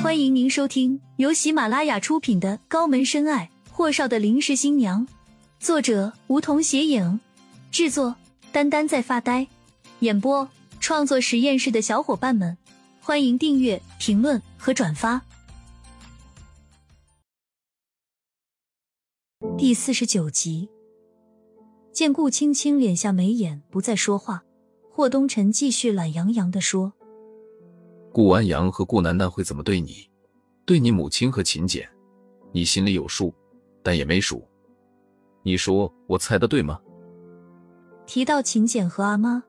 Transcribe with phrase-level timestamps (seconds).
[0.00, 5.04] 欢迎您收听由喜马拉雅出品的《高门深爱：霍少的临时新娘》，
[5.58, 7.18] 作者梧桐斜影，
[7.72, 8.14] 制作
[8.52, 9.48] 丹丹在发呆，
[9.98, 10.48] 演播
[10.78, 12.56] 创作实验室的小伙伴们，
[13.00, 15.20] 欢迎订阅、评论和转发。
[19.58, 20.68] 第四十九集，
[21.92, 24.44] 见顾青青敛下眉眼，不再说话，
[24.92, 26.92] 霍东辰继续懒洋洋的说。
[28.18, 30.10] 顾安阳和顾楠楠会怎么对你？
[30.66, 31.88] 对你母亲和秦简，
[32.50, 33.32] 你心里有数，
[33.80, 34.44] 但也没数。
[35.44, 36.80] 你说我猜的对吗？
[38.06, 39.44] 提到秦简和阿妈，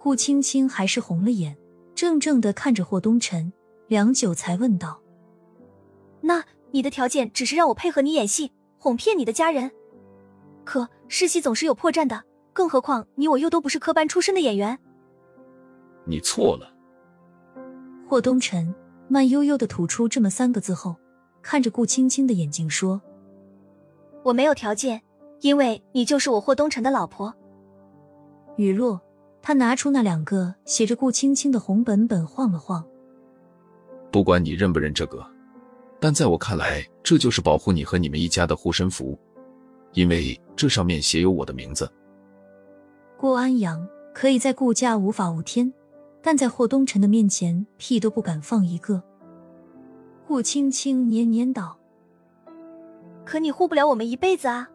[0.00, 1.56] 顾青青还是红了眼，
[1.94, 3.52] 怔怔的看着霍东辰，
[3.86, 5.00] 良久才问道
[6.20, 9.70] ：“那你的条件只是让我配合你演戏，哄骗你的家人？
[10.64, 14.76] 可世戏总是有破绽的，更何况你我又都不是科班出身的演员。”
[16.04, 16.74] 你错了。
[18.08, 18.74] 霍东辰
[19.06, 20.96] 慢悠悠的吐出这么三个字后，
[21.42, 22.98] 看着顾青青的眼睛说
[24.24, 25.02] ：“我没有条件，
[25.42, 27.34] 因为你就是我霍东辰的老婆。”
[28.56, 28.98] 雨落，
[29.42, 32.82] 他拿出那两个写着顾青青的红本本晃了晃。
[34.10, 35.22] 不管你认不认这个，
[36.00, 39.18] 但在我看来，这就是保护你和你们一家的护身符，
[39.92, 41.86] 因为这上面写有我的名字。
[43.18, 45.70] 顾安阳可以在顾家无法无天。
[46.22, 49.02] 但在霍东辰的面前，屁都不敢放一个。
[50.26, 51.78] 顾青青黏黏道
[53.24, 54.68] ：“可你护不了我们一辈子啊！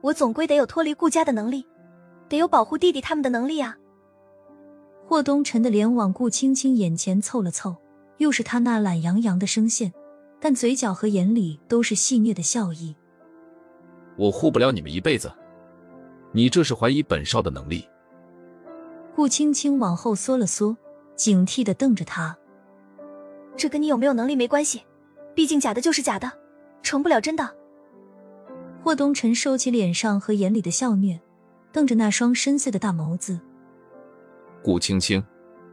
[0.00, 1.64] 我总归得有脱离顾家的能力，
[2.28, 3.76] 得有保护弟弟他们的能力啊！”
[5.06, 7.76] 霍东辰的脸往顾青青眼前凑了凑，
[8.18, 9.92] 又是他那懒洋洋的声线，
[10.40, 12.96] 但嘴角和眼里都是戏谑的笑意。
[14.16, 15.32] 我护不了你们一辈子，
[16.32, 17.88] 你这是怀疑本少的能力。
[19.16, 20.76] 顾青青往后缩了缩，
[21.14, 22.36] 警惕的瞪着他。
[23.56, 24.84] 这跟你有没有能力没关系，
[25.34, 26.30] 毕竟假的就是假的，
[26.82, 27.56] 成不了真的。
[28.84, 31.18] 霍东辰收起脸上和眼里的笑虐，
[31.72, 33.40] 瞪着那双深邃的大眸子。
[34.62, 35.24] 顾青青，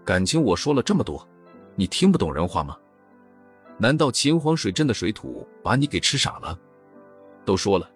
[0.05, 1.27] 感情我说了这么多，
[1.75, 2.77] 你听不懂人话吗？
[3.77, 6.57] 难道秦皇水镇的水土把你给吃傻了？
[7.43, 7.91] 都说了，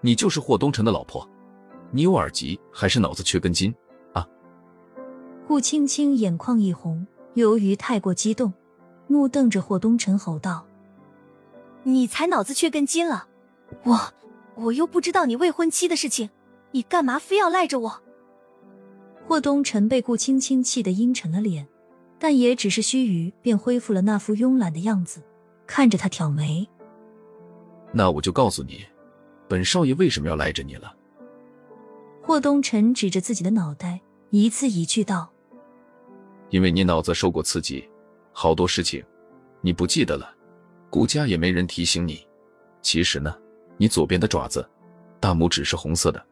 [0.00, 1.28] 你就是霍东辰的老婆，
[1.90, 3.74] 你有耳疾还是脑子缺根筋？
[5.46, 8.52] 顾青青眼眶一红，由于太过激动，
[9.08, 10.66] 怒瞪着霍东辰吼道
[11.84, 13.28] ：“你才脑子缺根筋了！
[13.82, 14.14] 我
[14.54, 16.30] 我又不知道你未婚妻的事情，
[16.70, 18.02] 你干嘛非要赖着我？”
[19.28, 21.68] 霍东辰被顾青青气得阴沉了脸，
[22.18, 25.22] 但也只是须臾便恢复了那副慵懒的样子，
[25.66, 26.66] 看着他挑眉
[27.92, 28.86] ：“那我就告诉你，
[29.46, 30.96] 本少爷为什么要赖着你了。”
[32.22, 34.00] 霍东辰指着自己的脑袋，
[34.30, 35.30] 一字一句道。
[36.50, 37.88] 因为你脑子受过刺激，
[38.32, 39.04] 好多事情
[39.60, 40.30] 你不记得了，
[40.90, 42.26] 顾家也没人提醒你。
[42.82, 43.34] 其实呢，
[43.76, 44.68] 你左边的爪子，
[45.18, 46.24] 大拇指是红色的。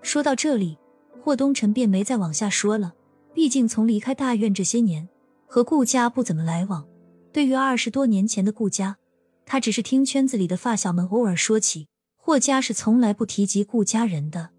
[0.00, 0.78] 说到这里，
[1.22, 2.94] 霍东辰便没再往下说了。
[3.32, 5.08] 毕竟从离开大院这些年，
[5.46, 6.86] 和顾家不怎么来往。
[7.32, 8.96] 对于二十多年前的顾家，
[9.44, 14.50] 他只是听圈子里的发小们偶尔说起，霍家是从来不提及顾家人的。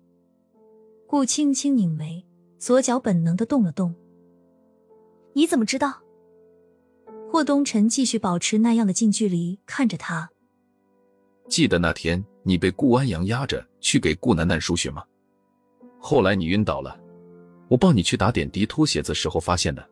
[1.07, 2.25] 顾青青拧眉，
[2.59, 3.95] 左脚本能的动了动。
[5.37, 6.01] 你怎么知道？
[7.29, 10.29] 霍东辰继续保持那样的近距离看着他。
[11.49, 15.03] 记得那天你被顾安阳压着去给顾楠楠输血吗？
[15.99, 16.97] 后来你晕倒了，
[17.67, 19.85] 我帮你去打点滴、脱鞋子时候发现的。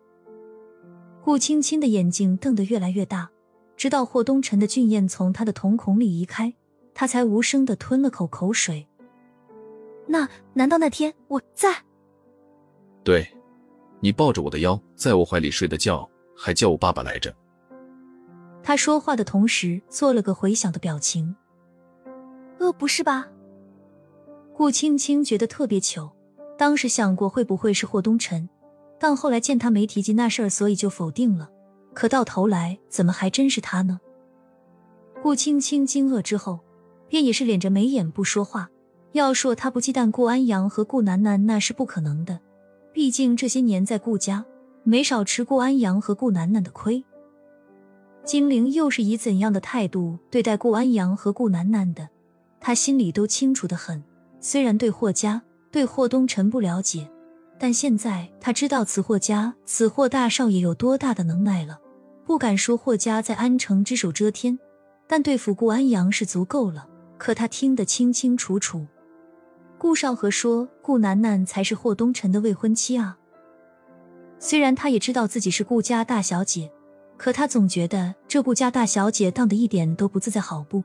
[1.21, 3.29] 顾青青的眼睛瞪得越来越大，
[3.75, 6.53] 直到霍东辰的俊彦从他的瞳孔里移开，
[6.93, 8.87] 他才无声的吞了口口水。
[10.07, 11.83] 那难道那天我在？
[13.03, 13.27] 对。
[14.03, 16.05] 你抱着我的腰，在我怀里睡的觉，
[16.35, 17.33] 还叫我爸爸来着。
[18.61, 21.33] 他说话的同时做了个回想的表情。
[22.59, 23.29] 呃，不是吧？
[24.53, 26.11] 顾青青觉得特别糗，
[26.57, 28.49] 当时想过会不会是霍东辰，
[28.99, 31.49] 但后来见他没提及那事儿，所以就否定了。
[31.93, 34.01] 可到头来，怎么还真是他呢？
[35.21, 36.59] 顾青青惊愕之后，
[37.07, 38.69] 便也是敛着眉眼不说话。
[39.13, 42.41] 要说他不忌惮顾安阳和顾楠楠，那是不可能的。
[42.93, 44.45] 毕竟这些年在顾家，
[44.83, 47.03] 没少吃顾安阳和顾楠楠的亏。
[48.23, 52.07] 金玲又是以怎样的态度对待顾安阳和顾楠楠的，
[52.59, 54.01] 他心里都清楚的很。
[54.39, 55.41] 虽然对霍家、
[55.71, 57.09] 对霍东辰不了解，
[57.57, 61.79] 但现在他知道此霍家、此霍大少爷有多大的能耐了。
[62.25, 64.57] 不敢说霍家在安城只手遮天，
[65.07, 66.87] 但对付顾安阳是足够了。
[67.17, 68.85] 可他听得清清楚楚。
[69.83, 73.17] 顾少河说：“顾楠楠才是霍东辰的未婚妻啊。”
[74.39, 76.71] 虽然他也知道自己是顾家大小姐，
[77.17, 80.81] 可他总觉得这顾家大小姐当的一点都不自在，好不？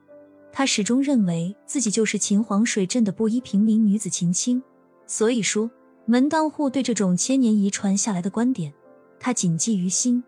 [0.50, 4.60] 他始终认为自己就是秦皇水镇的布衣平民女子秦青，
[5.06, 5.70] 所以说
[6.04, 8.74] 门当户对这种千年遗传下来的观点，
[9.20, 10.24] 他谨记于心，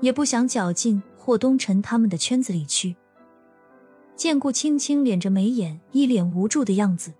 [0.00, 2.96] 也不想搅进霍东辰他们的圈子里去。
[4.16, 7.12] 见顾青青敛着眉眼，一脸无助的样子，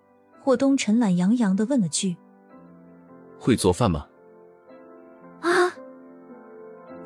[0.45, 2.15] 霍东辰懒洋洋的问了句
[3.41, 4.07] ：“会做饭吗？”
[5.41, 5.73] 啊！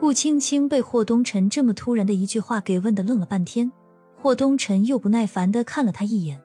[0.00, 3.70] 顾青青被霍东辰这么突然的一句话给问的愣了半天。
[4.17, 6.43] 霍东辰又不耐烦的看了他一眼：“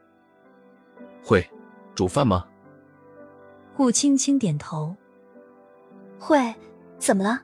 [1.25, 1.43] 会
[1.95, 2.45] 煮饭吗？”
[3.75, 4.95] 顾青青点头
[6.21, 6.53] ：“会。”
[6.99, 7.41] 怎么了？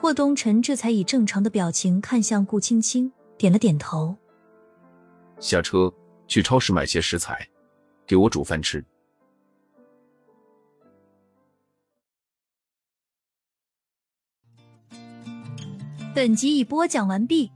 [0.00, 4.16] 霍东辰这才以正常的表情看向顾青青，点了点头。
[5.40, 5.92] 下车
[6.28, 7.48] 去超市买些食材，
[8.06, 8.84] 给我煮饭吃。
[16.14, 17.50] 本集已播讲完毕，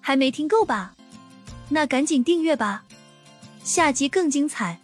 [0.00, 0.94] 还没听够吧？
[1.70, 2.84] 那赶紧订阅吧，
[3.64, 4.81] 下集更精彩。